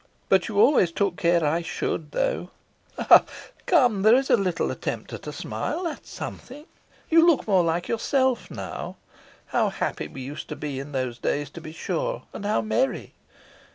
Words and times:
But 0.29 0.47
you 0.47 0.59
always 0.59 0.91
took 0.91 1.15
care 1.15 1.45
I 1.45 1.61
should, 1.61 2.09
though 2.09 2.49
ha! 2.97 3.05
ha! 3.07 3.23
Come, 3.67 4.01
there 4.01 4.15
is 4.15 4.31
a 4.31 4.35
little 4.35 4.71
attempt 4.71 5.13
at 5.13 5.27
a 5.27 5.31
smile. 5.31 5.83
That's 5.83 6.09
something. 6.09 6.65
You 7.11 7.23
look 7.23 7.47
more 7.47 7.63
like 7.63 7.87
yourself 7.87 8.49
now. 8.49 8.95
How 9.49 9.69
happy 9.69 10.07
we 10.07 10.21
used 10.23 10.49
to 10.49 10.55
be 10.55 10.79
in 10.79 10.91
those 10.91 11.19
days, 11.19 11.51
to 11.51 11.61
be 11.61 11.71
sure! 11.71 12.23
and 12.33 12.47
how 12.47 12.61
merry! 12.61 13.13